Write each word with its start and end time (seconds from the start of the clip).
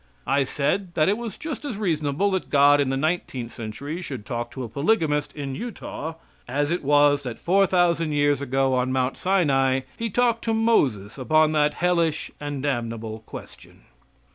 I 0.25 0.45
said 0.45 0.95
that 0.95 1.09
it 1.09 1.15
was 1.15 1.37
just 1.37 1.63
as 1.63 1.77
reasonable 1.77 2.31
that 2.31 2.49
God 2.49 2.81
in 2.81 2.89
the 2.89 2.97
nineteenth 2.97 3.53
century 3.53 4.01
should 4.01 4.25
talk 4.25 4.49
to 4.49 4.63
a 4.63 4.67
polygamist 4.67 5.31
in 5.33 5.53
Utah 5.53 6.15
as 6.47 6.71
it 6.71 6.83
was 6.83 7.21
that 7.21 7.37
four 7.37 7.67
thousand 7.67 8.11
years 8.13 8.41
ago, 8.41 8.73
on 8.73 8.91
Mount 8.91 9.15
Sinai, 9.15 9.81
he 9.95 10.09
talked 10.09 10.43
to 10.45 10.55
Moses 10.55 11.19
upon 11.19 11.51
that 11.51 11.75
hellish 11.75 12.31
and 12.39 12.63
damnable 12.63 13.19
question. 13.27 13.81